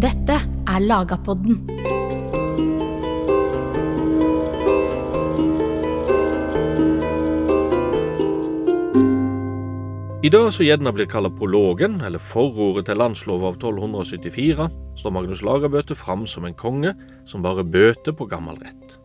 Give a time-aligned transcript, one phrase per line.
[0.00, 0.32] Dette
[0.64, 1.58] er Lagapodden.
[10.24, 14.68] I dag som gjerne blir kalt prologen, eller forordet til landsloven av 1274,
[15.02, 16.94] står Magnus Lagerbøte fram som en konge
[17.28, 18.96] som bare bøter på gammel rett.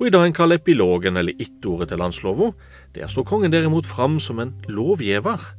[0.00, 2.50] Og i dag en kaller epilogen, eller ittordet til landslova,
[2.98, 5.52] der står kongen derimot fram som en lovgiver.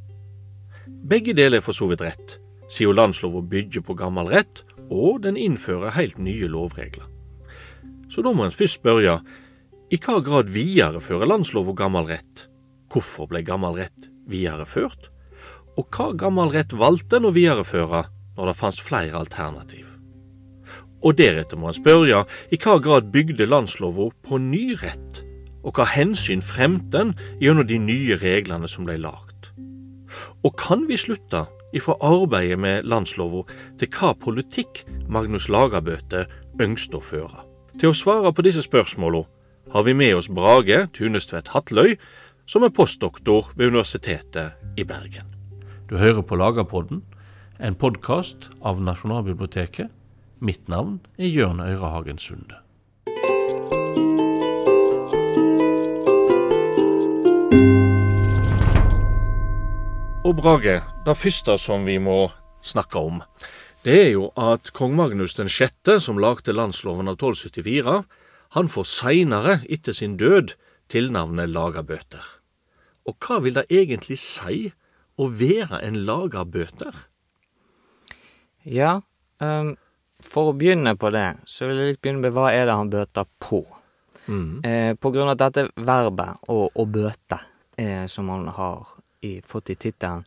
[1.08, 2.36] Begge deler er for så vidt rett,
[2.70, 7.08] siden landslova bygger på gammel rett, og den innfører helt nye lovregler.
[8.12, 9.20] Så da må en først spørre,
[9.92, 12.48] i hva grad viderefører landslova gammel rett?
[12.92, 15.10] Hvorfor ble gammel rett videreført?
[15.80, 18.08] Og hva gammel rett valgte en å videreføre
[18.38, 19.86] når det fantes flere alternativ?
[21.06, 25.22] Og deretter må en spørre i hva grad bygde landslova på ny rett,
[25.64, 29.52] og hva hensyn fremte en gjennom de nye reglene som ble lagt?
[30.44, 31.46] Og kan vi slutte
[31.76, 33.44] ifra arbeidet med landslova
[33.80, 36.26] til hva politikk Magnus Lagerbøte
[36.62, 37.44] ønsket å føre?
[37.78, 39.28] Til å svare på disse spørsmålene
[39.74, 41.98] har vi med oss Brage Tunestvedt Hatløy,
[42.48, 45.28] som er postdoktor ved Universitetet i Bergen.
[45.90, 47.04] Du hører på Lagerpodden,
[47.60, 49.92] en podkast av Nasjonalbiblioteket.
[50.40, 52.62] Mitt navn er Jørn Øyrehagen Sunde.
[60.28, 62.26] Og Brage, det første som vi må
[62.60, 63.22] snakke om,
[63.86, 67.94] det er jo at kong Magnus den 6., som lagde landsloven av 1274,
[68.58, 70.52] han får seinere, etter sin død,
[70.92, 72.28] tilnavnet lagabøter.
[73.08, 74.74] Og hva vil det egentlig si
[75.16, 77.00] å være en lagabøter?
[78.68, 78.98] Ja,
[79.40, 79.78] um,
[80.20, 82.92] for å begynne på det, så vil jeg litt begynne med hva er det han
[82.92, 83.64] bøter på.
[84.28, 84.60] Mm.
[84.60, 87.46] Eh, på grunn av dette verbet, å, å bøte,
[87.80, 90.26] eh, som han har i, fått i tittelen,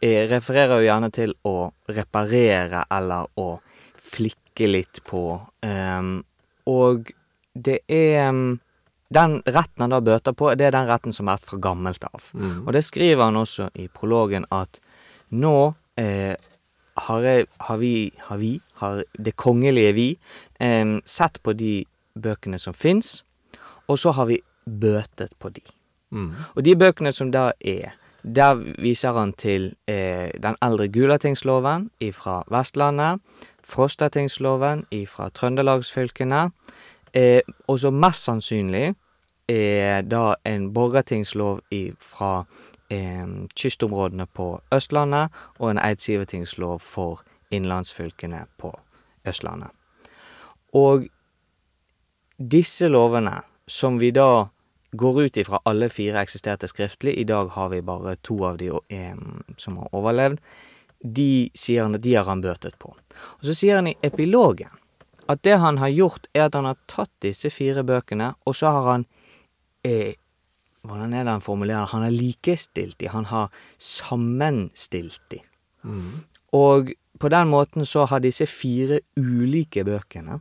[0.00, 3.48] refererer jo gjerne til å reparere eller å
[4.00, 5.24] flikke litt på.
[5.60, 6.20] Um,
[6.70, 7.12] og
[7.54, 8.60] det er um,
[9.10, 12.04] Den retten han da bøter på, det er den retten som har vært fra gammelt
[12.06, 12.28] av.
[12.30, 12.60] Mm.
[12.62, 14.78] Og det skriver han også i prologen at
[15.34, 16.36] nå eh,
[16.94, 17.90] har, jeg, har vi,
[18.28, 20.06] har vi, har det kongelige vi,
[20.62, 21.72] eh, sett på de
[22.14, 23.24] bøkene som fins,
[23.90, 25.66] og så har vi bøtet på de.
[26.14, 26.30] Mm.
[26.54, 32.42] Og de bøkene som da er, der viser han til eh, den eldre Gulatingsloven ifra
[32.50, 33.20] Vestlandet,
[33.64, 36.50] Frostatingsloven ifra Trøndelagsfylkene,
[37.14, 38.94] eh, og så mest sannsynlig
[39.48, 41.60] er da en borgertingslov
[41.98, 42.44] fra
[42.90, 43.26] eh,
[43.56, 48.74] kystområdene på Østlandet, og en eidsivertingslov for innlandsfylkene på
[49.26, 49.70] Østlandet.
[50.72, 51.06] Og
[52.50, 54.46] disse lovene, som vi da
[54.92, 58.70] går ut ifra alle fire eksisterte skriftlig, i dag har vi bare to av de
[58.88, 59.16] eh,
[59.56, 60.40] som har overlevd,
[61.00, 62.92] de sier han at de har han bøtet på.
[63.38, 64.72] Og så sier han i epilogen
[65.30, 68.74] at det han har gjort, er at han har tatt disse fire bøkene, og så
[68.74, 69.06] har han
[69.86, 70.16] eh,
[70.80, 75.42] Hvordan er det han formulerer Han har likestilt de, han har sammenstilt de.
[75.84, 76.24] Mm.
[76.56, 80.38] Og på den måten så har disse fire ulike bøkene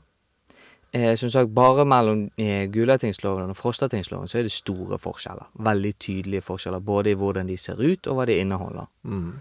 [0.92, 5.50] eh, Som sagt, bare mellom eh, Gulatingsloven og Frostatingsloven så er det store forskjeller.
[5.54, 8.90] Veldig tydelige forskjeller, både i hvordan de ser ut, og hva de inneholder.
[9.04, 9.32] Mm.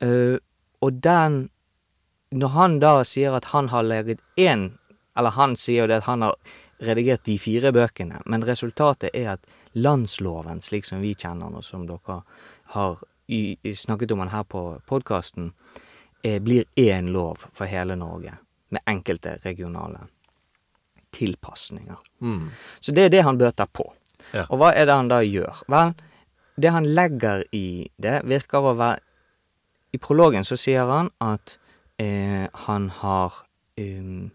[0.00, 0.38] Uh,
[0.80, 1.50] og den
[2.30, 4.78] Når han da sier at han har laget én
[5.16, 6.34] Eller han sier jo det at han har
[6.80, 9.40] redigert de fire bøkene, men resultatet er at
[9.72, 12.22] landsloven, slik som vi kjenner den, og som dere
[12.72, 15.52] har i, snakket om den her på podkasten,
[16.24, 18.32] eh, blir én lov for hele Norge,
[18.68, 20.06] med enkelte regionale
[21.16, 21.98] tilpasninger.
[22.20, 22.50] Mm.
[22.80, 23.86] Så det er det han bøter på.
[24.32, 24.46] Ja.
[24.48, 25.62] Og hva er det han da gjør?
[25.70, 25.94] Vel,
[26.60, 29.00] det han legger i det, virker å være
[29.90, 31.56] I prologen så sier han at
[31.98, 33.40] eh, han har
[33.80, 34.28] um,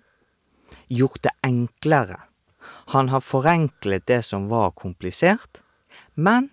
[0.92, 2.18] gjort det enklere.
[2.92, 5.62] Han har forenklet det som var komplisert,
[6.14, 6.50] men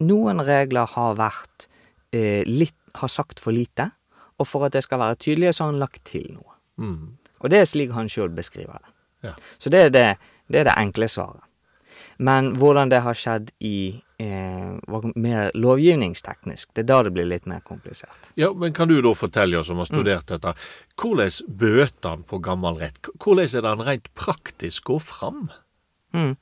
[0.00, 1.68] noen regler har vært
[2.12, 3.90] eh, litt Har sagt for lite,
[4.40, 6.54] og for at det skal være tydelig, så har han lagt til noe.
[6.80, 7.18] Mm.
[7.44, 8.95] Og det er slik han sjøl beskriver det.
[9.26, 9.34] Ja.
[9.58, 10.08] Så det er det,
[10.48, 11.42] det er det enkle svaret.
[12.16, 17.48] Men hvordan det har skjedd i eh, mer lovgivningsteknisk, det er da det blir litt
[17.50, 18.30] mer komplisert.
[18.40, 20.54] Ja, men Kan du da fortelle oss som har studert dette,
[20.96, 23.00] hvordan han på gammel rett?
[23.20, 25.50] Hvordan er det han rent praktisk går fram?
[26.16, 26.36] Mm.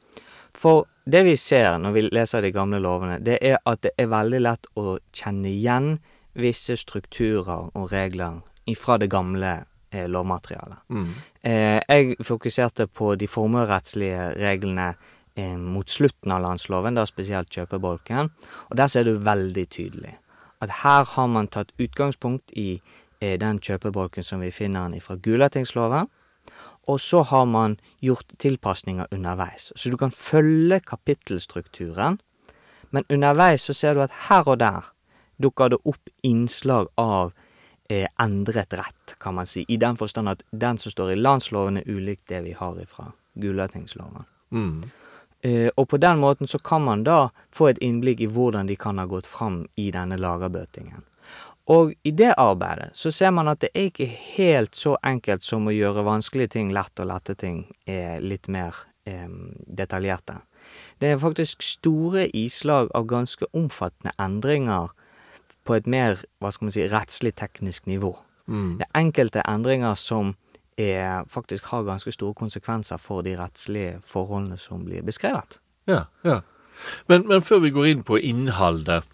[0.55, 4.13] For det vi ser når vi leser de gamle lovene, det er at det er
[4.13, 5.97] veldig lett å kjenne igjen
[6.39, 8.43] visse strukturer og regler
[8.79, 9.65] fra det gamle
[9.95, 10.83] eh, lovmaterialet.
[10.91, 11.07] Mm.
[11.47, 14.91] Eh, jeg fokuserte på de formuerettslige reglene
[15.37, 18.35] eh, mot slutten av landsloven, da spesielt kjøpebolken,
[18.69, 20.19] og der ser du veldig tydelig
[20.65, 22.81] at her har man tatt utgangspunkt i
[23.21, 26.11] eh, den kjøpebolken som vi finner den fra Gulatingsloven.
[26.85, 29.73] Og så har man gjort tilpasninger underveis.
[29.77, 32.19] Så du kan følge kapittelstrukturen,
[32.91, 34.93] men underveis så ser du at her og der
[35.43, 37.33] dukker det opp innslag av
[37.89, 39.65] eh, endret rett, kan man si.
[39.69, 43.13] I den forstand at den som står i landsloven, er ulikt det vi har ifra
[43.35, 44.25] Gulatingsloven.
[44.51, 44.85] Mm.
[45.45, 48.77] Eh, og på den måten så kan man da få et innblikk i hvordan de
[48.77, 51.05] kan ha gått fram i denne lagerbøtingen.
[51.73, 55.69] Og i det arbeidet så ser man at det er ikke helt så enkelt som
[55.69, 58.77] å gjøre vanskelige ting lett og lette ting eh, litt mer
[59.09, 59.29] eh,
[59.67, 60.43] detaljerte.
[61.01, 64.93] Det er faktisk store islag av ganske omfattende endringer
[65.65, 68.15] på et mer, hva skal man si, rettslig teknisk nivå.
[68.47, 68.79] Mm.
[68.81, 70.35] Det er enkelte endringer som
[70.79, 75.61] er, faktisk har ganske store konsekvenser for de rettslige forholdene som blir beskrevet.
[75.89, 76.41] Ja, ja.
[77.07, 79.05] Men, men før vi går inn på innholdet,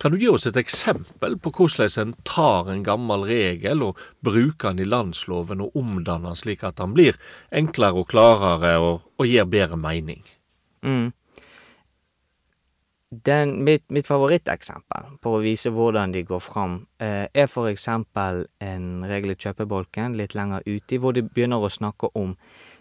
[0.00, 4.74] kan du gi oss et eksempel på hvordan en tar en gammel regel og bruker
[4.74, 7.16] den i landsloven og omdanner den slik at den blir
[7.56, 10.20] enklere og klarere og, og gir bedre mening?
[10.84, 11.10] Mm.
[13.10, 18.44] Den, mitt, mitt favoritteksempel på å vise hvordan de går fram, eh, er for eksempel
[18.62, 22.36] en regel i kjøpebolken litt lenger uti, hvor de begynner å snakke om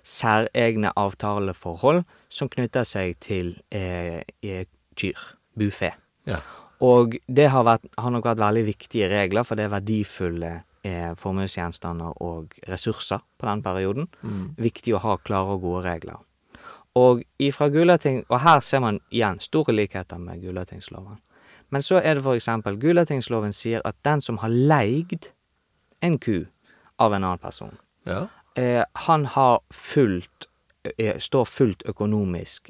[0.06, 5.18] særegne avtaleforhold som knytter seg til eh, eh, kyr,
[5.58, 5.96] bufe.
[6.30, 6.44] Ja.
[6.86, 10.54] Og det har, vært, har nok vært veldig viktige regler, for det er verdifulle
[10.86, 14.14] eh, formuesgjenstander og ressurser på den perioden.
[14.62, 16.22] Viktig å ha klare og gode regler.
[17.00, 21.20] Og ifra Gulating Og her ser man igjen store likheter med Gulatingsloven.
[21.70, 25.30] Men så er det for eksempel Gulatingsloven sier at den som har leid
[26.02, 26.46] en ku
[27.00, 28.26] av en annen person, Ja.
[28.56, 30.48] eh, han har fullt
[30.98, 32.70] er, Står fullt økonomisk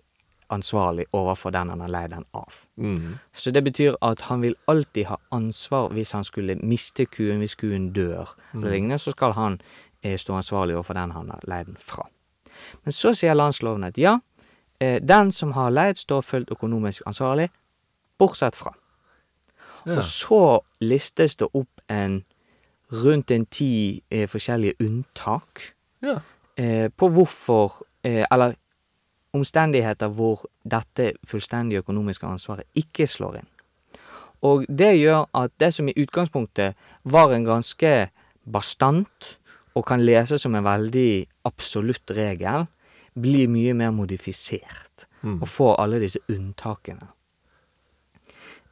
[0.50, 2.54] ansvarlig overfor den han har leid den av.
[2.78, 3.20] Mm.
[3.34, 7.56] Så det betyr at han vil alltid ha ansvar hvis han skulle miste kuen, hvis
[7.56, 9.60] kuen dør eller lignende, så skal han
[10.04, 12.08] eh, stå ansvarlig overfor den han har leid den fra.
[12.84, 14.18] Men så sier landsloven at ja,
[14.80, 17.50] eh, den som har leid, står fullt økonomisk ansvarlig,
[18.20, 18.74] bortsett fra.
[19.86, 19.98] Ja.
[19.98, 22.24] Og så listes det opp en
[22.92, 25.62] rundt en ti eh, forskjellige unntak
[26.02, 26.20] ja.
[26.58, 28.54] eh, på hvorfor eh, Eller
[29.34, 33.50] omstendigheter hvor dette fullstendige økonomiske ansvaret ikke slår inn.
[34.42, 36.74] Og det gjør at det som i utgangspunktet
[37.04, 38.10] var en ganske
[38.52, 39.40] bastant
[39.78, 41.12] og kan leses som en veldig
[41.50, 42.68] absolutt regel,
[43.20, 47.10] blir mye mer modifisert og får alle disse unntakene.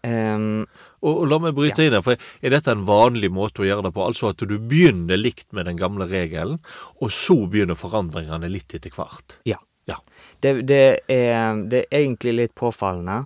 [0.08, 0.64] Um,
[1.02, 3.88] Og, og la meg bryte inn her, for er dette en vanlig måte å gjøre
[3.88, 4.06] det på?
[4.06, 6.62] Altså at du begynner likt med den gamle regelen,
[7.02, 9.40] og så begynner forandringene litt etter hvert?
[9.44, 9.60] ja.
[9.88, 10.02] Ja.
[10.44, 13.22] Det, det, er, det er egentlig litt påfallende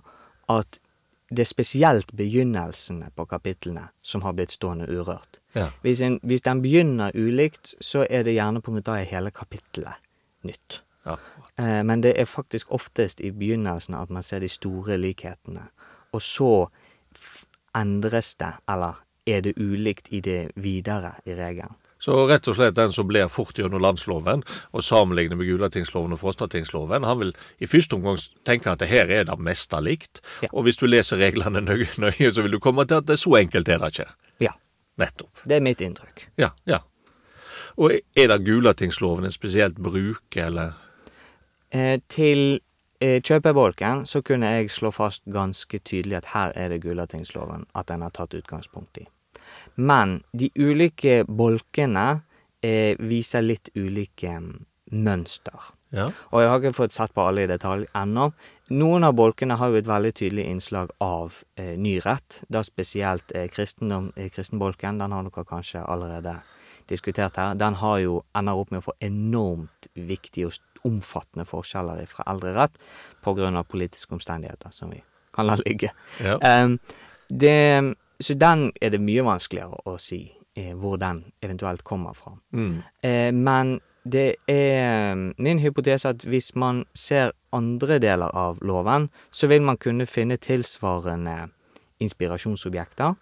[0.46, 0.78] at
[1.36, 5.40] det er spesielt begynnelsene på kapitlene som har blitt stående urørt.
[5.56, 5.68] Ja.
[5.82, 10.00] Hvis, en, hvis den begynner ulikt, så er det gjerne på da er hele kapittelet
[10.42, 10.82] nytt.
[11.06, 11.16] ja.
[11.58, 15.68] Eh, men det er faktisk oftest i begynnelsen at man ser de store likhetene.
[16.12, 16.66] Og så
[17.76, 21.76] endres det, eller er det ulikt i det videre i regelen.
[22.02, 24.40] Så rett og slett den som blir fort gjennom landsloven
[24.74, 27.30] og sammenligner med Gulatingsloven og Frostatingsloven, han vil
[27.62, 30.18] i første omgang tenke at det her er det meste likt.
[30.42, 30.50] Ja.
[30.50, 33.22] Og hvis du leser reglene nøye, nøye, så vil du komme til at det er
[33.22, 34.08] så enkelt er det ikke.
[34.42, 34.56] Ja,
[34.98, 35.44] Nettopp.
[35.46, 36.26] det er mitt inntrykk.
[36.42, 36.82] Ja, ja.
[37.78, 40.74] Og er det Gulatingsloven en spesielt bruk, eller?
[41.70, 42.60] Eh, til
[43.00, 47.88] eh, kjøpebolken så kunne jeg slå fast ganske tydelig at her er det Gulatingsloven at
[47.88, 49.06] den har tatt utgangspunkt i.
[49.76, 52.22] Men de ulike bolkene
[52.62, 54.50] eh, viser litt ulike mm,
[55.04, 55.70] mønster.
[55.92, 56.08] Ja.
[56.32, 58.30] Og jeg har ikke fått sett på alle i detalj ennå.
[58.72, 61.98] Noen av bolkene har jo et veldig tydelig innslag av eh, ny.
[62.48, 65.02] Da spesielt eh, kristendom, kristenbolken.
[65.02, 66.38] Den har dere kanskje allerede
[66.88, 67.54] diskutert her.
[67.54, 72.54] Den har jo ender opp med å få enormt viktige og omfattende forskjeller fra eldre
[72.56, 72.78] rett
[73.22, 75.02] på grunn av politiske omstendigheter, som vi
[75.34, 75.92] kan la ligge.
[76.20, 76.38] Ja.
[76.42, 76.78] Em,
[77.28, 80.24] det, så den er det mye vanskeligere å si
[80.56, 82.36] eh, hvor den eventuelt kommer fra.
[82.52, 82.82] Mm.
[83.02, 89.46] Eh, men det er min hypotese at hvis man ser andre deler av loven, så
[89.46, 91.48] vil man kunne finne tilsvarende
[92.00, 93.14] inspirasjonsobjekter.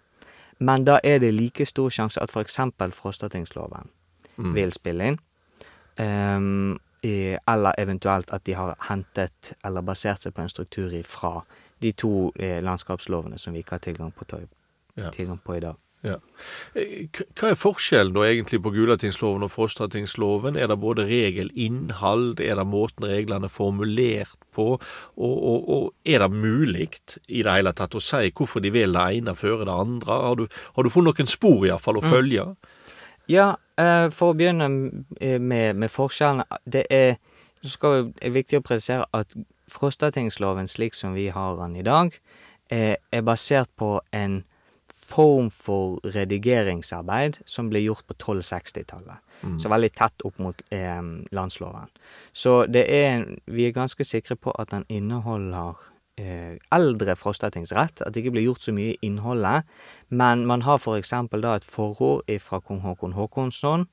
[0.59, 3.89] Men da er det like stor sjanse at eksempel Frostatingsloven
[4.37, 4.53] Mm.
[4.55, 5.19] vil spille inn.
[5.99, 11.41] Um, i, eller eventuelt at de har hentet eller basert seg på en struktur fra
[11.81, 14.25] de to eh, landskapslovene som vi ikke har tilgang på,
[14.95, 15.11] Ja.
[15.15, 15.79] tilgang på i dag.
[16.01, 16.15] Ja.
[16.73, 17.05] Eh,
[17.37, 20.57] Hva er forskjellen da egentlig på Gulatingsloven og Frostatingsloven?
[20.57, 26.25] Er det både regelinnhold, er det måten reglene er formulert på, og, og, og er
[26.25, 26.89] det mulig
[27.29, 30.19] i det hele tatt å si hvorfor de vil det ene før det andre?
[30.25, 32.49] Har du, har du funnet noen spor iallfall å følge?
[33.29, 34.71] Ja, eh, for å begynne
[35.21, 36.47] eh, med, med forskjellene.
[36.65, 37.19] Det er,
[37.61, 39.37] skal er viktig å presisere at
[39.71, 42.17] Frostatingsloven slik som vi har den i dag,
[42.73, 44.41] er, er basert på en
[45.11, 49.21] form for redigeringsarbeid som ble gjort på 1260-tallet.
[49.61, 51.01] Så veldig tett opp mot eh,
[51.33, 51.89] landsloven.
[52.33, 55.79] Så det er vi er ganske sikre på at den inneholder
[56.21, 58.01] eh, eldre frostatingsrett.
[58.01, 59.67] At det ikke blir gjort så mye i innholdet.
[60.09, 63.87] Men man har eksempel da et forord fra kong Håkon Håkonsson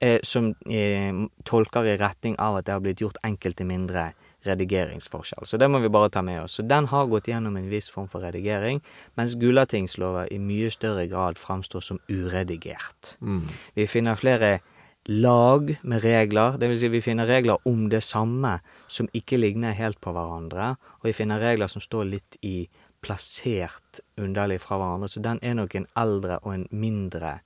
[0.00, 1.14] eh, som eh,
[1.44, 4.12] tolker i retning av at det har blitt gjort enkelte mindre
[4.46, 5.46] redigeringsforskjell.
[5.46, 6.58] Så det må vi bare ta med oss.
[6.58, 8.82] Så den har gått gjennom en viss form for redigering,
[9.18, 13.16] mens Gulatingsloven i mye større grad framstår som uredigert.
[13.74, 14.60] Vi finner flere
[15.06, 20.00] lag med regler, vil si vi finner regler om det samme som ikke ligner helt
[20.00, 22.68] på hverandre, og vi finner regler som står litt i
[23.02, 27.40] plassert underlig fra hverandre, så den er nok en eldre og en mindre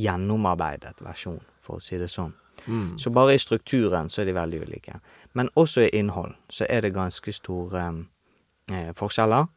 [0.00, 2.32] gjennomarbeidet versjon, for å si det sånn.
[2.98, 5.00] Så bare i strukturen så er de veldig ulike.
[5.34, 8.04] Men også i innhold så er det ganske store
[8.72, 9.48] eh, forskjeller.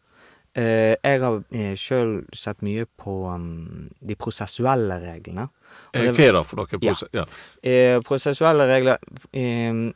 [0.56, 5.50] Eh, jeg har eh, sjøl sett mye på um, de prosessuelle reglene.
[5.94, 6.68] Eh, det- Hva er det for noe?
[6.72, 6.78] Ja.
[6.94, 7.26] prose- Ja.
[7.64, 8.98] Eh, prosessuelle regler
[9.34, 9.92] eh,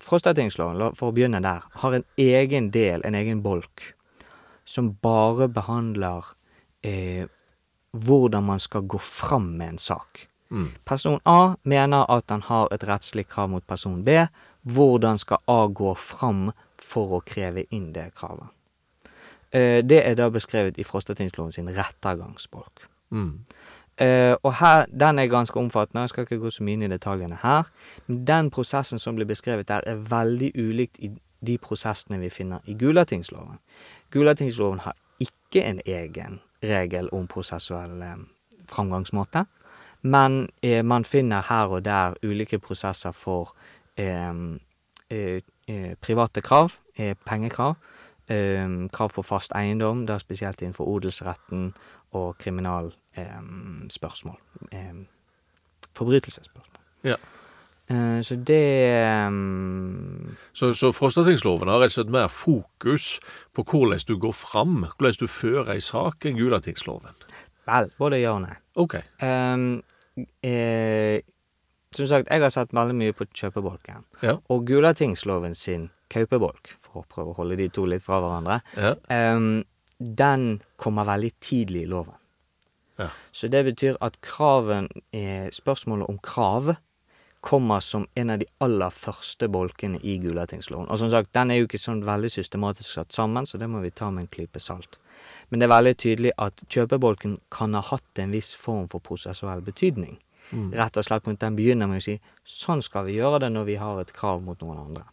[0.00, 3.94] Frostatingsloven, for å begynne der, har en egen del, en egen bolk,
[4.64, 6.24] som bare behandler
[6.84, 7.26] eh,
[7.96, 10.28] hvordan man skal gå fram med en sak.
[10.84, 14.26] Person A mener at han har et rettslig krav mot person B.
[14.62, 18.48] Hvordan skal A gå fram for å kreve inn det kravet?
[19.50, 22.88] Eh, det er da beskrevet i Frostatingsloven sin rettergangsbolk.
[23.10, 23.44] Mm.
[23.98, 26.90] Uh, og her, den er ganske omfattende, jeg skal ikke gå så mye inn i
[26.92, 27.66] detaljene her.
[28.06, 31.10] Men den prosessen som blir beskrevet der, er veldig ulikt i
[31.46, 33.58] de prosessene vi finner i Gulatingsloven.
[34.14, 38.14] Gulatingsloven har ikke en egen regel om prosessuell eh,
[38.70, 39.44] framgangsmåte,
[40.02, 43.54] men eh, man finner her og der ulike prosesser for
[43.96, 44.34] eh,
[45.10, 47.74] eh, eh, private krav, eh, pengekrav,
[48.28, 51.74] eh, krav på fast eiendom, da spesielt innenfor odelsretten
[52.12, 54.38] og kriminalspørsmål.
[54.72, 54.94] Eh,
[55.94, 56.64] forbrytelsesspørsmål.
[57.04, 57.16] Ja.
[58.22, 60.36] Så det um...
[60.52, 63.14] Så, så Frostatingsloven har rett og slett mer fokus
[63.56, 67.16] på hvordan du går fram, hvordan du fører ei sak, enn Gulatingsloven.
[67.68, 68.54] Vel, både ja og nei.
[68.80, 68.94] OK.
[69.22, 69.82] Um,
[70.44, 71.20] eh,
[71.94, 74.04] som sagt, jeg har sett veldig mye på kjøpebolken.
[74.24, 74.36] Ja.
[74.52, 78.94] Og Gulatingsloven sin kaupebolk, for å prøve å holde de to litt fra hverandre, Ja.
[79.34, 79.64] um,
[79.98, 82.14] den kommer veldig tidlig i loven.
[82.98, 83.08] Ja.
[83.32, 84.88] Så det betyr at kraven,
[85.54, 86.76] spørsmålet om krav
[87.40, 90.88] kommer som en av de aller første bolkene i Gulatingsloven.
[90.90, 93.82] Og som sagt, den er jo ikke sånn veldig systematisk satt sammen, så det må
[93.84, 94.98] vi ta med en klype salt.
[95.48, 99.62] Men det er veldig tydelig at kjøpebolken kan ha hatt en viss form for prosessuell
[99.64, 100.18] betydning.
[100.50, 102.16] Rett og slett den begynner med å si
[102.48, 105.04] sånn skal vi gjøre det når vi har et krav mot noen andre.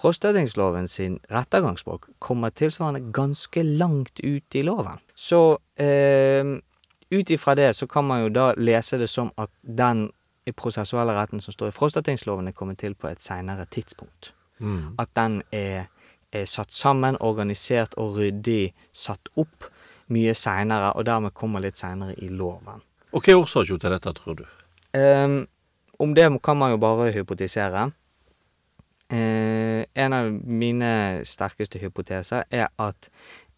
[0.00, 5.02] Frostatingsloven sin rettergangsbolk kommer tilsvarende ganske langt ut i loven.
[5.14, 6.46] Så eh,
[7.10, 10.08] ut ifra det så kan man jo da lese det som at den
[10.56, 14.32] prosessuelle retten som står i Frostatingsloven er kommet til på et seinere tidspunkt.
[14.58, 14.96] Mm.
[14.98, 15.86] At den er,
[16.32, 19.70] er satt sammen, organisert og ryddig satt opp
[20.10, 22.82] mye seinere, og dermed kommer litt seinere i loven.
[23.12, 24.44] Og hva er årsaken til dette, tror du?
[24.94, 25.46] Um,
[25.98, 27.90] om det kan man jo bare hypotisere.
[29.10, 33.08] Eh, en av mine sterkeste hypoteser er at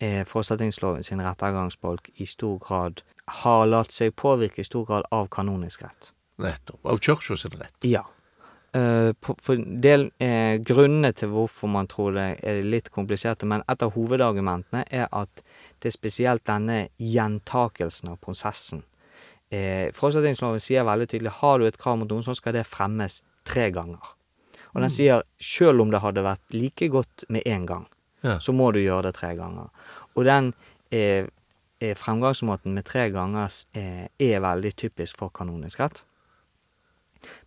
[0.01, 3.03] eh, Frostatingsloven sin rettergangsbolk i stor grad
[3.43, 6.09] har latt seg påvirke i stor grad av kanonisk rett.
[6.43, 6.81] Nettopp.
[6.87, 7.77] Av kirka sin rett.
[7.87, 8.05] Ja.
[8.73, 13.83] På, for del eh, Grunnene til hvorfor man tror det er litt kompliserte, men et
[13.85, 15.43] av hovedargumentene er at
[15.83, 18.81] det er spesielt denne gjentakelsen av prosessen.
[19.53, 23.19] Eh, Frostatingsloven sier veldig tydelig har du et krav mot noen, så skal det fremmes
[23.45, 24.15] tre ganger.
[24.73, 27.85] Og den sier selv om det hadde vært like godt med én gang,
[28.23, 28.39] Ja.
[28.39, 29.69] så må du gjøre det tre ganger.
[30.17, 30.55] Og den
[30.91, 31.27] eh,
[31.81, 36.05] eh, fremgangsmåten med tre ganger eh, er veldig typisk for kanonisk rett.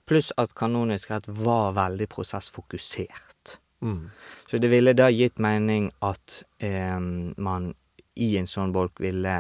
[0.06, 3.58] Pluss at kanonisk rett var veldig prosessfokusert.
[3.82, 4.10] Mm.
[4.50, 7.00] Så det ville da gitt mening at eh,
[7.38, 7.74] man
[8.16, 9.36] i en sånn bolk ville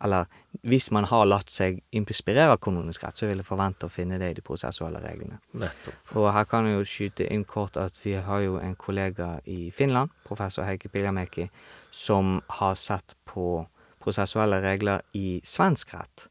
[0.00, 0.26] Eller
[0.62, 4.28] hvis man har latt seg inspirere av kanonisk rett, så ville forvente å finne det
[4.30, 5.40] i de prosessuelle reglene.
[5.58, 6.12] Nettopp.
[6.14, 9.72] Og her kan jeg jo skyte inn kort at vi har jo en kollega i
[9.74, 11.48] Finland, professor Heikki Piljamäki,
[11.90, 13.66] som har sett på
[13.98, 16.28] prosessuelle regler i svensk rett.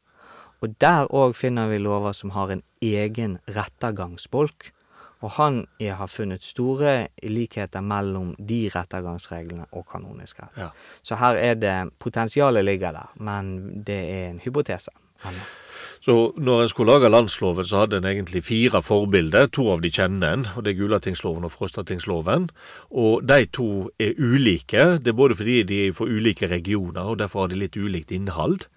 [0.60, 4.72] Og der òg finner vi lover som har en egen rettergangsbolk.
[5.20, 10.60] Og han jeg har funnet store likheter mellom de rettergangsreglene og kanonisk rett.
[10.62, 10.68] Ja.
[11.02, 14.94] Så her er det Potensialet ligger der, men det er en hypotese.
[15.24, 15.67] ennå.
[16.04, 19.48] Så når en skulle lage landsloven, så hadde en egentlig fire forbilder.
[19.56, 22.48] To av de kjenner en, og det er Gulatingsloven og Frostatingsloven.
[22.90, 23.68] Og de to
[24.00, 24.84] er ulike.
[25.02, 28.14] Det er både fordi de er for ulike regioner, og derfor har de litt ulikt
[28.14, 28.68] innhold.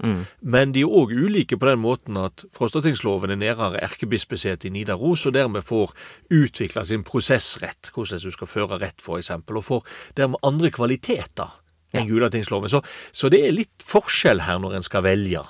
[0.41, 5.25] Men de er òg ulike på den måten at Frostatingsloven er nærere erkebispesetet i Nidaros,
[5.25, 5.93] og dermed får
[6.33, 9.85] utvikla sin prosessrett, hvordan du skal føre rett, f.eks., og får
[10.17, 11.57] dermed andre kvaliteter
[11.91, 12.71] enn Gulatingsloven.
[12.71, 15.43] Så, så det er litt forskjell her når en skal velge.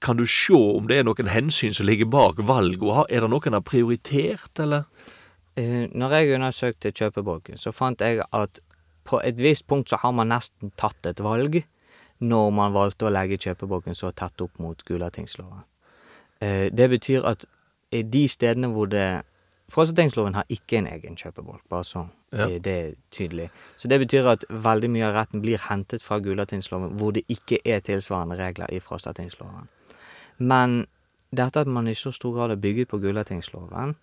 [0.00, 3.30] Kan du se om det er noen hensyn som ligger bak valget, og er det
[3.30, 4.84] noen en har prioritert, eller?
[5.56, 8.60] Eh, Når jeg undersøkte kjøpebolken, så fant jeg at
[9.04, 11.64] på et visst punkt så har man nesten tatt et valg
[12.22, 15.64] når man valgte å legge kjøpebolken så tett opp mot Gulatingsloven.
[16.40, 17.44] Eh, Det betyr at
[17.90, 19.22] de stedene hvor det
[19.72, 22.02] Frostatingsloven har ikke en egen kjøpebolk, bare så
[22.32, 22.46] Ja.
[22.48, 23.50] eh, det er tydelig.
[23.76, 27.58] Så det betyr at veldig mye av retten blir hentet fra Gulatingsloven, hvor det ikke
[27.64, 29.68] er tilsvarende regler i Frostatingsloven.
[30.38, 30.86] Men
[31.34, 33.94] dette at man i så stor grad er bygget på Gulatingsloven,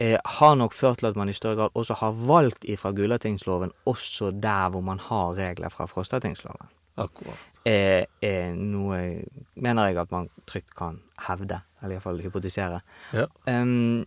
[0.00, 3.72] eh, har nok ført til at man i større grad også har valgt ifra Gulatingsloven
[3.86, 6.68] også der hvor man har regler fra Frostatingsloven.
[6.98, 7.38] Akkurat.
[7.66, 9.22] Eh, er noe
[9.56, 12.80] mener jeg at man trygt kan hevde, eller iallfall hypotisere.
[13.12, 13.26] Ja.
[13.46, 14.06] Ehm,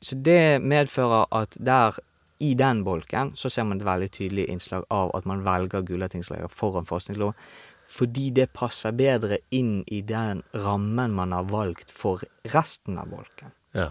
[0.00, 1.96] så det medfører at der,
[2.38, 6.52] i den bolken, så ser man et veldig tydelig innslag av at man velger Gulatingsleiren
[6.52, 7.34] foran forskningsloven,
[7.88, 13.54] fordi det passer bedre inn i den rammen man har valgt for resten av bolken.
[13.74, 13.90] Ja.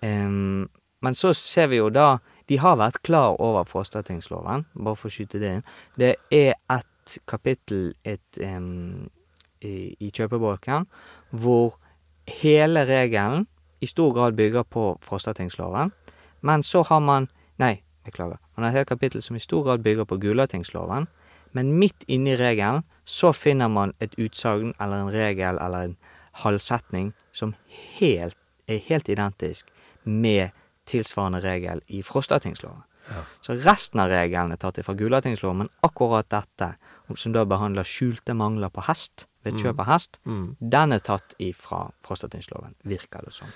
[0.00, 0.68] Um,
[1.02, 5.12] men så ser vi jo da De har vært klar over Frostatingsloven, bare for å
[5.12, 5.66] skyte det inn.
[6.00, 9.10] Det er et kapittel et, um,
[9.60, 10.86] i, i kjøpebolken
[11.36, 11.76] hvor
[12.40, 13.44] hele regelen
[13.80, 15.92] i stor grad bygger på Frostatingsloven,
[16.40, 18.38] men så har man Nei, beklager.
[18.54, 21.08] Man har et helt kapittel som i stor grad bygger på Gulatingsloven,
[21.52, 25.96] men midt inni regelen så finner man et utsagn eller en regel eller en
[26.44, 27.54] halvsetning som
[27.98, 29.72] helt, er helt identisk
[30.04, 30.54] med
[30.86, 32.84] tilsvarende regel i Frostatingsloven.
[33.08, 33.22] Ja.
[33.42, 36.74] Så resten av reglene er tatt fra Gulatingsloven, men akkurat dette,
[37.16, 40.56] som da behandler skjulte mangler på hest, ved kjøp av hest, Mm.
[40.60, 43.46] den er tatt ifra Frostatingsloven, virker det som.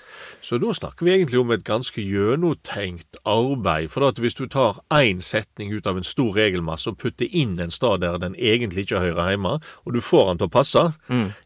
[0.41, 3.89] Så da snakker vi egentlig om et ganske gjennomtenkt arbeid.
[3.91, 7.59] For at hvis du tar én setning ut av en stor regelmasse og putter inn
[7.59, 10.83] en stad der den egentlig ikke hører hjemme, og du får den til å passe,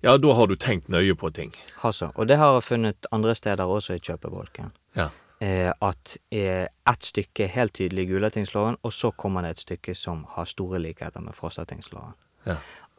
[0.03, 1.51] ja, da har du tenkt nøye på ting.
[1.83, 4.71] Altså, og det har jeg funnet andre steder også i kjøpebolken.
[4.95, 5.09] Ja.
[5.39, 9.65] Eh, at eh, ett stykke er helt tydelig i Gulatingsloven, og så kommer det et
[9.67, 12.15] stykke som har store likheter med Frostatingsloven.
[12.47, 12.55] Ja.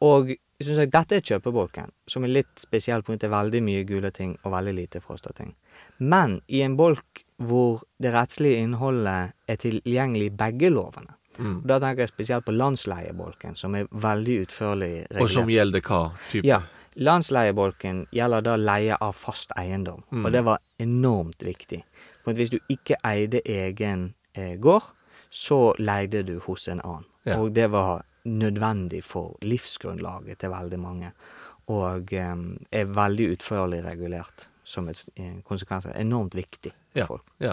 [0.06, 0.30] Og
[0.62, 4.74] som sagt, dette er kjøpebolken, som er litt spesiell av veldig mye Gulating og veldig
[4.74, 5.54] lite frostating.
[5.98, 11.14] Men i en bolk hvor det rettslige innholdet er tilgjengelig i begge lovene.
[11.38, 11.62] Mm.
[11.66, 15.22] Da tenker jeg spesielt på landsleiebolken, som er veldig utførlig regulert.
[15.22, 16.00] Og som gjelder hva?
[16.30, 16.44] Typ?
[16.46, 16.62] Ja.
[16.98, 20.24] Landsleiebolken gjelder da leie av fast eiendom, Mm.
[20.26, 21.84] og det var enormt viktig.
[22.28, 24.84] For hvis du ikke eide egen eh, gård,
[25.30, 27.06] så leide du hos en annen.
[27.26, 27.38] Ja.
[27.40, 31.12] Og det var nødvendig for livsgrunnlaget til veldig mange.
[31.72, 32.36] Og eh,
[32.72, 35.86] er veldig utførlig regulert som et en konsekvens.
[35.96, 37.06] Enormt viktig for Ja.
[37.06, 37.24] folk.
[37.40, 37.52] ja.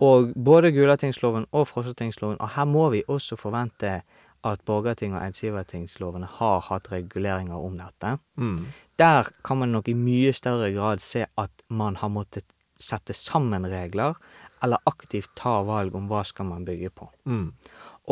[0.00, 4.02] Og både Gulatingsloven og Frossatingsloven, og her må vi også forvente
[4.44, 8.18] at Borgerting- og Eidsivertingslovene har hatt reguleringer om dette.
[8.36, 8.66] Mm.
[8.98, 12.44] Der kan man nok i mye større grad se at man har måttet
[12.80, 14.18] sette sammen regler,
[14.62, 17.08] eller aktivt ta valg om hva skal man bygge på.
[17.24, 17.52] Mm.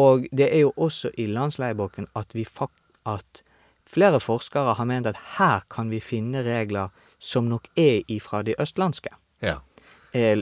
[0.00, 2.46] Og det er jo også i landsleieboken at vi
[3.08, 3.42] at
[3.88, 8.54] flere forskere har ment at her kan vi finne regler som nok er ifra de
[8.60, 9.10] østlandske
[9.42, 9.58] Ja.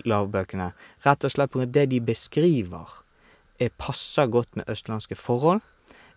[0.04, 0.72] lavbøkene.
[1.04, 3.02] Rett og slett grunn det de beskriver,
[3.78, 5.60] passer godt med østlandske forhold,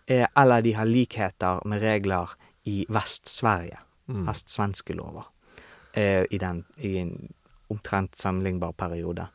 [0.06, 3.78] eh, eller de har likheter med regler i Vest-Sverige.
[4.06, 4.26] Mm.
[4.26, 5.30] Vestsvenske lover.
[5.94, 7.32] Eh, i, den, I en
[7.70, 9.28] omtrent sammenlignbar periode.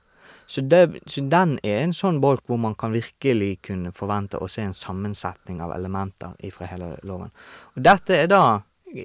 [0.48, 4.48] Så, det, så den er en sånn bolk hvor man kan virkelig kunne forvente å
[4.52, 7.32] se en sammensetning av elementer ifra hele loven.
[7.76, 8.41] Og dette er da,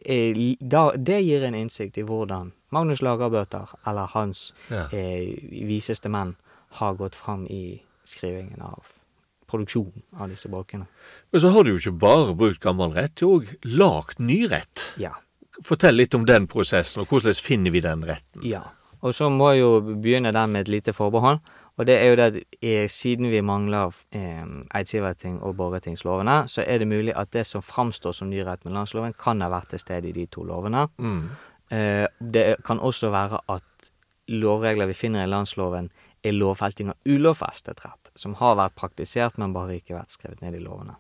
[0.05, 4.85] er, da Det gir en innsikt i hvordan Magnus Lagerbøter, eller hans Ja.
[4.93, 5.33] eh,
[5.67, 6.37] viseste menn,
[6.79, 8.85] har gått fram i skrivingen av
[9.51, 10.87] produksjonen av disse bolkene.
[11.33, 14.45] Men så har du jo ikke bare brukt gammel rett, du har òg lagd ny
[14.47, 14.85] rett.
[15.03, 15.17] Ja.
[15.67, 18.45] Fortell litt om den prosessen, og hvordan finner vi den retten?
[18.47, 18.63] Ja.
[19.03, 21.39] Og så må jeg jo begynne den med et lite forbehold.
[21.81, 24.43] Og det er jo det at eh, siden vi mangler eh,
[24.77, 28.75] Eidsiverting og borgertingslovene, så er det mulig at det som framstår som ny rett med
[28.77, 30.85] landsloven, kan ha vært til stede i de to lovene.
[31.01, 31.23] Mm.
[31.73, 33.91] Eh, det kan også være at
[34.29, 35.89] lovregler vi finner i landsloven,
[36.23, 40.59] er lovfesting av ulovfestet rett, som har vært praktisert, men bare ikke vært skrevet ned
[40.59, 40.99] i lovene.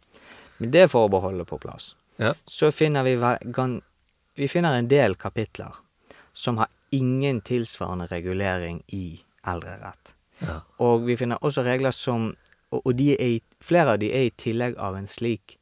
[0.64, 2.34] Med det forbeholdet på plass, Ja.
[2.46, 3.16] så finner vi
[4.36, 5.74] Vi finner en del kapitler
[6.32, 10.14] som har ingen tilsvarende regulering i eldrerett.
[10.40, 10.60] Ja.
[10.78, 12.34] Og vi finner også regler som
[12.70, 15.56] Og, og de er flere av de er i tillegg av en slik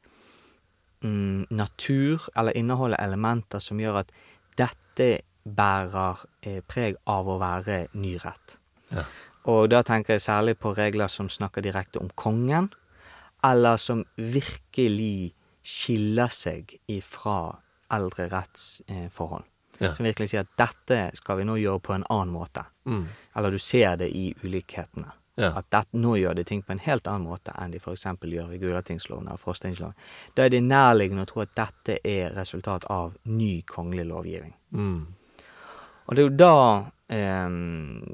[1.01, 4.11] mm, natur, eller inneholder elementer som gjør at
[4.61, 5.07] dette
[5.41, 8.59] bærer eh, preg av å være ny rett.
[8.93, 9.07] Ja.
[9.49, 12.69] Og da tenker jeg særlig på regler som snakker direkte om kongen,
[13.41, 15.33] eller som virkelig
[15.65, 17.57] skiller seg ifra
[17.89, 19.48] eldre rettsforhold.
[19.79, 19.93] Ja.
[19.95, 22.65] Som virkelig sier at dette skal vi nå gjøre på en annen måte.
[22.85, 23.05] Mm.
[23.35, 25.13] Eller du ser det i ulikhetene.
[25.39, 25.53] Ja.
[25.55, 28.03] At det, nå gjør de ting på en helt annen måte enn de f.eks.
[28.03, 29.95] gjør i Gulatingsloven eller Frostingsloven.
[30.35, 34.51] Da er det nærliggende å tro at dette er resultat av ny kongelig lovgivning.
[34.75, 34.99] Mm.
[36.09, 36.59] Og det er jo da
[37.15, 37.55] eh,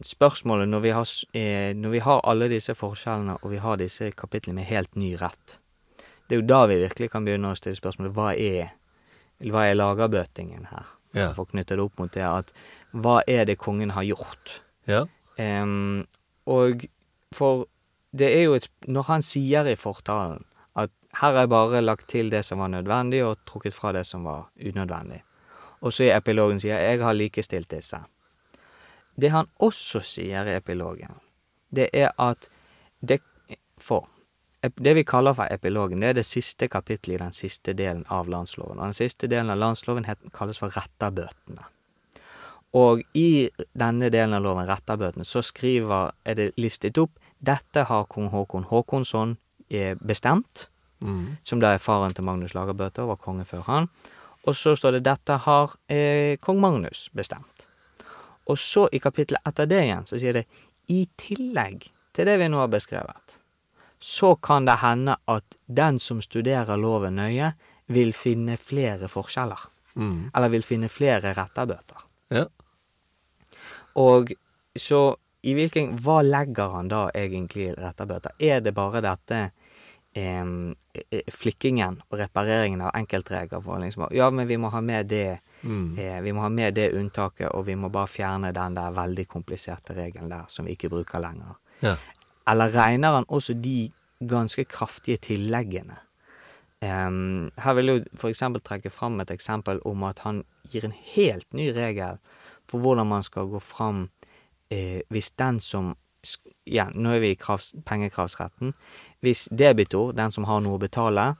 [0.05, 4.11] spørsmålet når vi, har, eh, når vi har alle disse forskjellene, og vi har disse
[4.13, 5.59] kapitlene med helt ny rett
[6.27, 8.75] Det er jo da vi virkelig kan begynne å stille spørsmålet hva er
[9.43, 10.93] hva er lagerbøtingen her?
[11.15, 11.31] Ja.
[11.35, 12.51] For å knytte det opp mot det at
[12.95, 14.59] hva er det kongen har gjort?
[14.89, 15.05] Ja.
[15.39, 16.05] Um,
[16.47, 16.85] og
[17.35, 17.65] for
[18.15, 20.45] det er jo et Når han sier i fortalen
[20.79, 24.23] at her er bare lagt til det som var nødvendig, og trukket fra det som
[24.27, 25.21] var unødvendig.
[25.81, 27.99] Og så i epilogen sier jeg har likestilt disse.
[29.15, 31.15] Det han også sier i epilogen,
[31.71, 32.49] det er at
[33.01, 33.21] det
[33.77, 34.07] For
[34.67, 38.03] ep- det vi kaller for epilogen, det er det siste kapittelet i den siste delen
[38.11, 38.79] av landsloven.
[38.79, 41.65] Og den siste delen av landsloven het, kalles for rettabøtene.
[42.75, 47.13] Og i denne delen av loven, rettabøtene, så skriver, er det listet opp
[47.45, 49.37] dette har kong Håkon Håkonsson
[49.69, 50.69] eh, bestemt,
[51.05, 51.35] Mm.
[51.43, 53.89] som da er faren til Magnus Lagerbøte og var konge før han.
[54.47, 57.65] Og så står det dette har eh, kong Magnus bestemt.
[58.47, 60.45] Og så i kapittelet etter det igjen, så sier det
[60.89, 63.35] i tillegg til det vi nå har beskrevet,
[63.99, 67.53] så kan det hende at den som studerer loven nøye,
[67.87, 69.67] vil finne flere forskjeller.
[69.95, 70.31] Mm.
[70.35, 72.01] Eller vil finne flere retterbøter.
[72.33, 72.45] Ja.
[73.95, 74.31] Og
[74.75, 78.33] så i hvilken Hva legger han da egentlig i retterbøter?
[78.41, 79.51] Er det bare dette
[80.17, 80.49] eh,
[81.31, 85.97] flikkingen og repareringen av enkeltregler for liksom Ja, men vi må ha med det Mm.
[85.97, 89.27] eh, Vi må ha med det unntaket, og vi må bare fjerne den der veldig
[89.27, 91.55] kompliserte regelen der som vi ikke bruker lenger.
[91.81, 91.95] Ja.
[92.47, 95.97] Eller regner han også de ganske kraftige tilleggene?
[96.81, 98.43] Um, her vil jeg f.eks.
[98.63, 102.19] trekke fram et eksempel om at han gir en helt ny regel
[102.69, 104.09] for hvordan man skal gå fram
[104.69, 105.95] eh, hvis den som
[106.65, 108.71] Ja, nå er vi i kravs, pengekravsretten.
[109.21, 111.35] Hvis debitor, den som har noe å betale,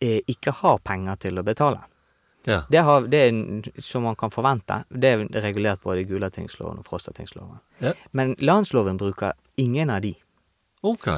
[0.00, 1.82] eh, ikke har penger til å betale.
[2.46, 2.62] Ja.
[2.70, 4.78] Det, har, det er som man kan forvente.
[4.88, 7.58] Det er regulert både i Gulatingsloven og Frostatingsloven.
[7.84, 7.92] Ja.
[8.16, 10.14] Men landsloven bruker ingen av de.
[10.82, 11.08] Ok.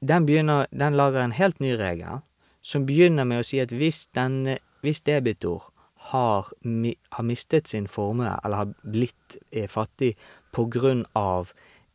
[0.00, 2.22] Den, begynner, den lager en helt ny regel,
[2.62, 5.68] som begynner med å si at hvis, denne, hvis debitor
[6.12, 10.16] har, mi, har mistet sin formue, eller har blitt eh, fattig
[10.52, 11.52] på grunn av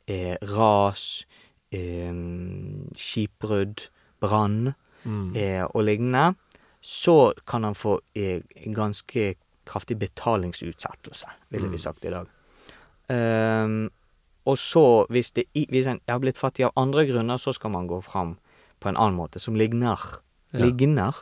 [0.08, 1.25] eh, ras,
[1.71, 2.12] eh,
[2.95, 3.88] skipbrudd,
[4.19, 4.73] brann
[5.08, 5.36] Mm.
[5.38, 6.36] eh, og lignende,
[6.82, 8.41] så kan han få eh,
[8.75, 12.27] ganske kraftig betalingsutsettelse, ville vi sagt i dag.
[13.10, 13.89] Ehm,
[14.47, 17.71] og så, hvis, det, i- hvis en har blitt fattig av andre grunner, så skal
[17.73, 18.38] man gå fram
[18.79, 19.99] på en annen måte, som ligner,
[20.53, 20.60] Ja.
[20.65, 21.13] ligner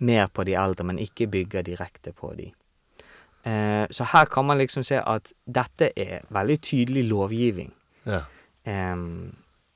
[0.00, 2.52] mer på de eldre, men ikke bygger direkte på de.
[3.44, 7.72] Eh, så her kan man liksom se at dette er veldig tydelig lovgivning,
[8.06, 8.20] Ja.
[8.66, 8.96] Eh,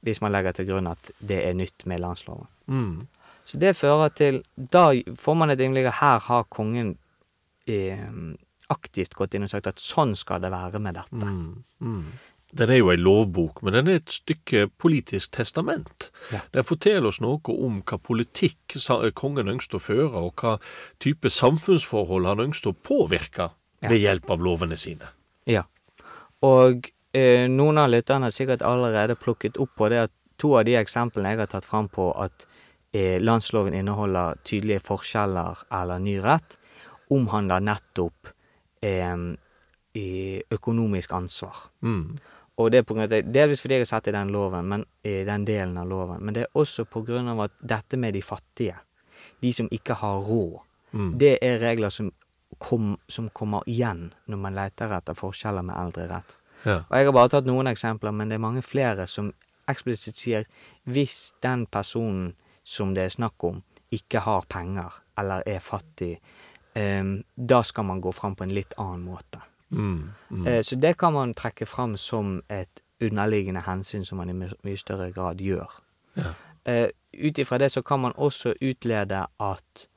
[0.04, 2.46] hvis man legger til grunn at det er nytt med landsloven.
[2.68, 3.06] Mm.
[3.46, 6.96] Så det fører til Da får man et innblikk av her har kongen
[7.66, 7.98] eh,
[8.70, 11.12] aktivt gått inn og sagt at sånn skal det være med dette.
[11.26, 11.64] Mm.
[11.80, 12.04] Mm.
[12.52, 16.10] Den er jo ei lovbok, men den er et stykke politisk testament.
[16.34, 16.42] Ja.
[16.52, 18.76] Den forteller oss noe om hva politikk
[19.16, 20.58] kongen ønsket å føre, og hva
[21.00, 23.50] type samfunnsforhold han ønsket å påvirke
[23.82, 23.88] Ja.
[23.88, 25.08] ved hjelp av lovene sine.
[25.46, 25.64] Ja.
[26.42, 30.64] Og eh, noen av lytterne har sikkert allerede plukket opp på det at to av
[30.68, 32.46] de eksemplene jeg har tatt fram på at
[32.92, 36.58] eh, landsloven inneholder tydelige forskjeller eller ny rett,
[37.10, 38.30] omhandler nettopp
[38.82, 39.16] eh,
[39.98, 41.66] i økonomisk ansvar.
[41.82, 42.16] Mm.
[42.60, 44.66] Og det er på grunn av det, delvis fordi jeg har sett i den loven,
[44.68, 46.20] men i den delen av loven.
[46.20, 48.76] Men det er også på grunn av at dette med de fattige,
[49.40, 50.60] de som ikke har råd,
[50.92, 51.18] Mm.
[51.18, 52.10] det er regler som,
[52.58, 56.34] kom, som kommer igjen når man leter etter forskjeller med eldre rett.
[56.66, 56.82] Ja.
[56.90, 59.32] Og jeg har bare tatt noen eksempler, men det er mange flere som
[59.68, 60.44] eksplisitt sier
[60.84, 63.62] hvis den personen som det er snakk om,
[63.92, 66.18] ikke har penger eller er fattig,
[66.76, 69.40] um, da skal man gå fram på en litt annen måte.
[69.72, 70.46] Mm, mm.
[70.46, 74.32] Eh, Så det kan man trekke fram som et underliggende hensyn som man i
[74.64, 75.82] mye større grad gjør.
[76.16, 76.32] Ja.
[76.64, 76.88] Eh,
[77.26, 79.88] Ut ifra det så kan man også utlede at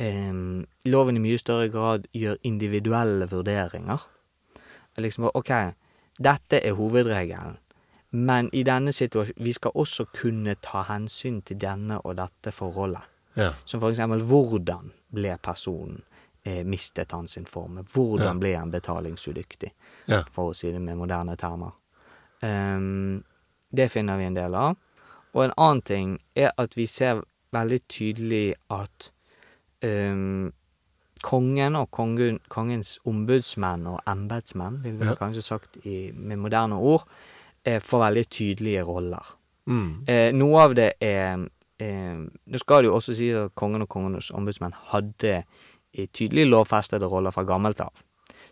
[0.00, 4.08] um, loven i mye større grad gjør individuelle vurderinger.
[4.96, 5.50] Liksom OK,
[6.24, 7.58] dette er hovedregelen,
[8.10, 13.02] men i denne situasjonen Vi skal også kunne ta hensyn til denne og dette forholdet.
[13.36, 13.50] Ja.
[13.64, 16.02] Som for eksempel hvordan ble personen
[16.64, 17.78] mistet han sin form?
[17.92, 19.70] Hvordan ble han betalingsudyktig?
[20.32, 21.72] For å si det med moderne termer.
[22.42, 23.22] Um,
[23.72, 24.76] det finner vi en del av.
[25.34, 27.22] Og en annen ting er at vi ser
[27.54, 29.10] veldig tydelig at
[29.82, 30.52] um,
[31.24, 35.14] kongen og kongen, kongens ombudsmenn og embetsmenn, vil vi Ja.
[35.14, 37.08] kanskje sagt i, med moderne ord,
[37.64, 39.36] eh, får veldig tydelige roller.
[39.66, 40.04] Mm.
[40.08, 41.48] Eh, noe av det er
[41.80, 45.44] eh, Nå skal det jo også si at kongen og kongens ombudsmenn hadde
[45.94, 48.04] eh, tydelig lovfestede roller fra gammelt av.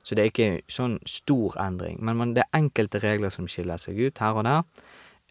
[0.02, 2.00] Så det er ikke sånn stor endring.
[2.02, 4.64] Men man, det er enkelte regler som skiller seg ut her og der.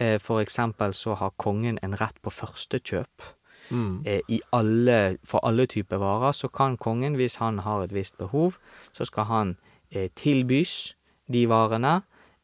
[0.02, 3.28] Eh, for eksempel så har kongen en rett på førstekjøp.
[3.72, 4.04] Mm.
[4.06, 8.18] Eh, i alle, for alle typer varer så kan kongen, hvis han har et visst
[8.18, 8.58] behov,
[8.94, 9.58] så skal han
[9.92, 10.96] eh, tilbys
[11.32, 12.02] de varene,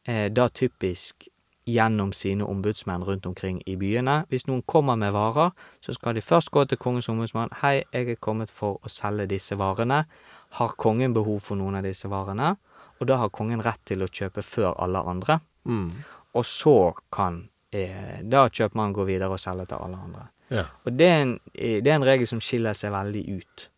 [0.08, 1.26] da typisk
[1.68, 4.22] gjennom sine ombudsmenn rundt omkring i byene.
[4.28, 5.52] Hvis noen kommer med varer,
[5.84, 7.52] så skal de først gå til kongens ombudsmann.
[7.52, 10.04] 'Hei, jeg er kommet for å selge disse varene.
[10.50, 12.56] Har kongen behov for noen av disse varene?'
[13.00, 15.40] Og da har kongen rett til å kjøpe før alle andre.
[15.64, 15.90] Mm.
[16.34, 20.24] Og så kan eh, da kjøpmannen gå videre og selge til alle andre.
[20.50, 20.64] Ja.
[20.84, 23.70] Og det er, en, eh, det er en regel som skiller seg veldig ut,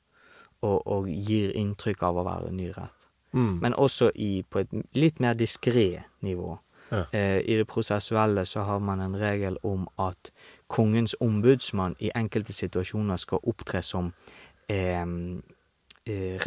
[0.62, 3.09] og, og gir inntrykk av å være ny rett.
[3.33, 3.61] Mm.
[3.61, 6.57] Men også i, på et litt mer diskré nivå.
[6.90, 7.05] Ja.
[7.12, 10.33] Eh, I det prosessuelle så har man en regel om at
[10.68, 14.12] kongens ombudsmann i enkelte situasjoner skal opptre som
[14.68, 15.07] eh,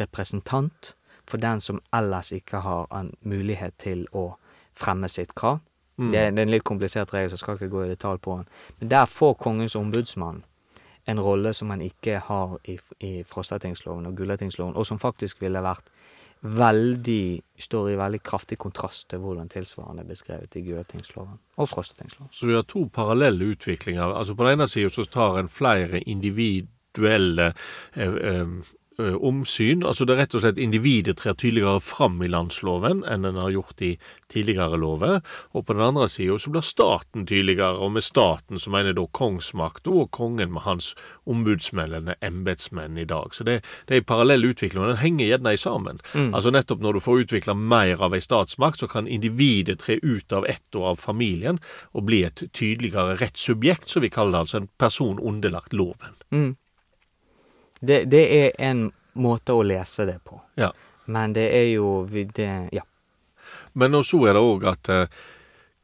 [0.00, 0.94] representant
[1.26, 4.34] for den som ellers ikke har en mulighet til å
[4.76, 5.60] fremme sitt krav.
[5.96, 6.10] Mm.
[6.10, 8.36] Det, det er en litt komplisert regel, så jeg skal ikke gå i detalj på
[8.36, 8.48] den.
[8.80, 10.42] Men der får kongens ombudsmann
[11.06, 15.62] en rolle som man ikke har i, i Frostatingsloven og Gulatingsloven, og som faktisk ville
[15.62, 15.90] vært
[16.44, 22.32] veldig Står i veldig kraftig kontrast til hvordan tilsvarende er beskrevet i Gulatingsloven og Frostatingsloven.
[22.34, 24.10] Så vi har to parallelle utviklinger.
[24.10, 27.52] Altså På den ene siden så tar en flere individuelle
[27.94, 29.82] eh, eh, omsyn.
[29.86, 33.50] Altså det er rett og slett individet trer tydeligere fram i landsloven enn en har
[33.54, 33.94] gjort i
[34.30, 35.20] tidligere lover.
[35.52, 38.98] Og på den andre siden så blir staten tydeligere, og med staten så mener jeg
[39.00, 40.92] da kongsmakta og kongen med hans
[41.30, 43.34] ombudsmenn eller embetsmenn i dag.
[43.34, 46.00] Så det, det er en parallell utvikling, og den henger gjerne sammen.
[46.34, 50.32] Altså nettopp når du får utvikla mer av ei statsmakt, så kan individet tre ut
[50.32, 51.60] av ett og av familien
[51.92, 56.18] og bli et tydeligere rettssubjekt, som vi kaller det, altså en person underlagt loven.
[56.34, 56.54] Mm.
[57.86, 60.40] Det, det er en måte å lese det på.
[60.60, 60.72] Ja.
[61.04, 62.82] Men det er jo det, Ja.
[63.74, 65.06] Men så er det òg at eh,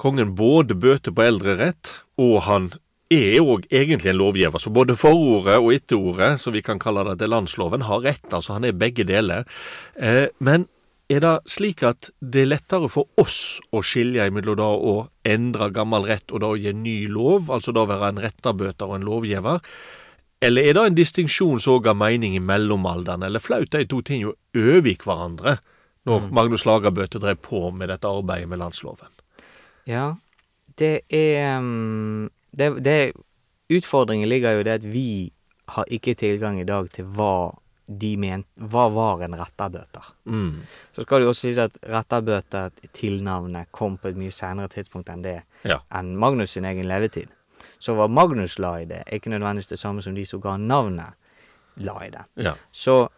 [0.00, 2.70] kongen både bøter på eldrerett, og han
[3.10, 4.62] er òg egentlig en lovgiver.
[4.62, 8.28] Så både forordet og etterordet, som vi kan kalle det til landsloven, har rett.
[8.30, 9.48] Altså han er begge deler.
[9.98, 10.68] Eh, men
[11.10, 14.94] er det slik at det er lettere for oss å skilje mellom da å
[15.26, 19.00] endre gammel rett og da å gi ny lov, altså da være en retterbøter og
[19.00, 19.58] en lovgiver?
[20.40, 24.00] Eller er det en distinksjon som òg har mening i mellomalderen, eller flaut de to
[24.06, 25.58] ting jo overgikk hverandre
[26.08, 29.10] når Magnus Lagerbøte drev på med dette arbeidet med landsloven?
[29.88, 30.14] Ja,
[30.80, 33.12] det er um, det, det,
[33.70, 35.08] Utfordringen ligger jo i det at vi
[35.76, 37.52] har ikke tilgang i dag til hva
[37.90, 40.08] de mente hva var en retterbøter.
[40.30, 40.62] Mm.
[40.94, 45.10] Så skal det jo også sies at retterbøter, tilnavnet, kom på et mye senere tidspunkt
[45.10, 45.80] enn det, Ja.
[45.90, 47.28] enn Magnus sin egen levetid.
[47.80, 50.58] Så hva Magnus la i det, er ikke nødvendigvis det samme som de som ga
[50.60, 51.16] navnet,
[51.80, 52.26] la i det.
[52.44, 52.52] Ja.
[52.72, 53.08] Så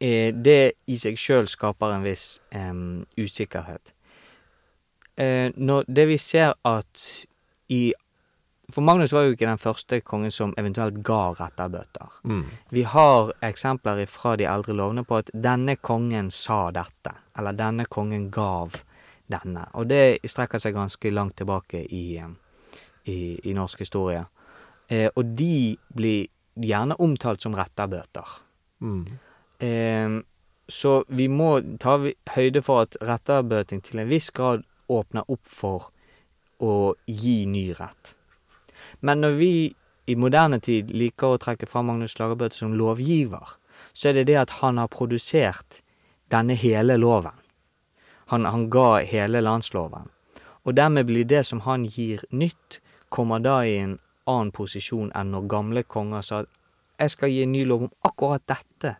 [0.00, 2.72] eh, det i seg sjøl skaper en viss eh,
[3.20, 3.92] usikkerhet.
[5.20, 7.06] Eh, når det vi ser at
[7.72, 7.92] i
[8.66, 12.16] For Magnus var jo ikke den første kongen som eventuelt ga retterbøter.
[12.26, 12.48] Mm.
[12.74, 17.86] Vi har eksempler fra de eldre lovene på at denne kongen sa dette, eller denne
[17.86, 18.74] kongen gav
[19.30, 19.68] denne.
[19.78, 22.18] Og det strekker seg ganske langt tilbake i,
[23.10, 24.24] i, i norsk historie.
[24.88, 28.36] Eh, og de blir gjerne omtalt som retterbøter.
[28.80, 29.04] Mm.
[29.58, 30.18] Eh,
[30.68, 31.98] så vi må ta
[32.34, 35.90] høyde for at retterbøting til en viss grad åpner opp for
[36.62, 38.14] å gi ny rett.
[39.00, 39.52] Men når vi
[40.06, 43.56] i moderne tid liker å trekke fram Magnus Lagerbøte som lovgiver,
[43.92, 45.80] så er det det at han har produsert
[46.30, 47.34] denne hele loven.
[48.30, 50.10] Han, han ga hele landsloven.
[50.66, 52.80] Og dermed blir det som han gir nytt,
[53.16, 53.96] kommer da i en
[54.28, 56.52] annen posisjon enn når gamle konger sa at
[57.00, 58.96] jeg skal gi en ny lov om akkurat dette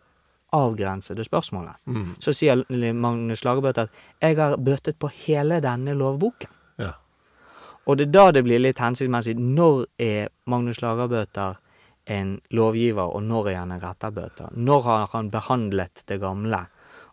[0.55, 1.75] avgrensede spørsmålet.
[1.85, 2.15] Mm.
[2.23, 3.89] Så sier Magnus Lagerbøte at
[4.21, 6.53] 'jeg har bøtet på hele denne lovboken'.
[6.77, 6.91] Ja.
[7.85, 9.35] Og det er da det blir litt hensiktsmessig.
[9.35, 11.55] Når er Magnus Lagerbøter
[12.05, 14.49] en lovgiver, og når er han en retterbøter?
[14.51, 16.67] Når har han behandlet det gamle,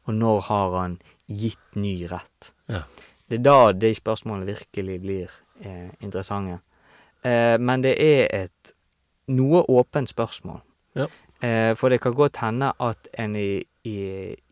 [0.06, 2.52] og når har han gitt ny rett?
[2.68, 2.82] Ja.
[3.28, 6.60] Det er da de spørsmålene virkelig blir eh, interessante.
[7.24, 8.74] Eh, men det er et
[9.32, 10.60] noe åpent spørsmål.
[10.96, 11.06] Ja.
[11.40, 13.98] Eh, for det kan godt hende at en i, i,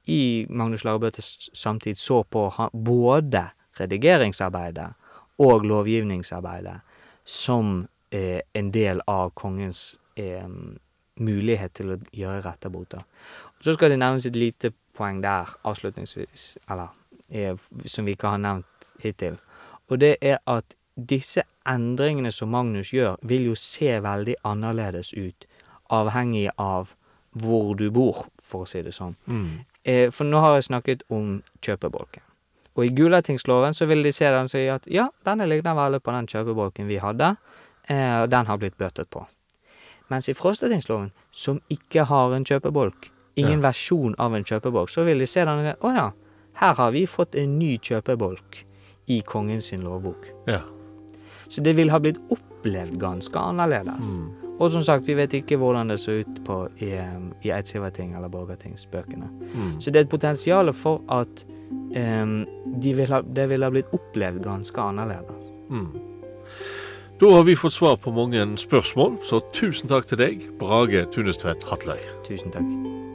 [0.07, 3.47] i Magnus Lagerbøtes samtid så på både
[3.81, 4.93] redigeringsarbeidet
[5.39, 6.81] og lovgivningsarbeidet
[7.25, 10.49] som eh, en del av kongens eh,
[11.21, 13.05] mulighet til å gjøre retteboter.
[13.63, 16.93] Så skal det nevnes et lite poeng der, avslutningsvis, eller
[17.31, 17.57] eh,
[17.87, 19.39] som vi ikke har nevnt hittil.
[19.89, 25.47] Og det er at disse endringene som Magnus gjør, vil jo se veldig annerledes ut,
[25.91, 26.95] avhengig av
[27.33, 29.15] hvor du bor, for å si det sånn.
[29.27, 29.65] Mm.
[29.85, 32.23] Eh, for nå har jeg snakket om kjøpebolken.
[32.77, 36.01] Og i Gulatingsloven så vil de se den og si at ja, denne ligner veldig
[36.05, 37.35] på den kjøpebolken vi hadde,
[37.89, 39.25] eh, og den har blitt bøtet på.
[40.13, 43.69] Mens i Frostatingsloven, som ikke har en kjøpebolk, ingen Ja.
[43.71, 46.11] versjon av en kjøpebolk, så vil de se den og si å ja,
[46.61, 48.65] her har vi fått en ny kjøpebolk
[49.09, 50.27] i kongens lovbok.
[50.47, 50.61] Ja.
[51.53, 54.15] Så det vil ha blitt opplevd ganske annerledes.
[54.17, 54.53] Mm.
[54.63, 56.93] Og som sagt, vi vet ikke hvordan det så ut på, i,
[57.43, 59.29] i Eidsivating eller Borgartingsbøkene.
[59.55, 59.75] Mm.
[59.81, 61.45] Så det er et potensial for at
[61.97, 62.43] um,
[62.83, 65.53] det ville ha, det vil ha blitt opplevd ganske annerledes.
[65.69, 65.91] Mm.
[67.21, 71.67] Da har vi fått svar på mange spørsmål, så tusen takk til deg, Brage Tunestvedt
[71.69, 72.01] Hatløy.
[72.27, 73.12] Tusen takk.